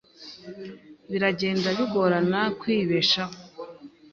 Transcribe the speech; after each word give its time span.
Biragenda 1.11 1.67
bigorana 1.77 2.41
kwibeshaho. 2.59 3.35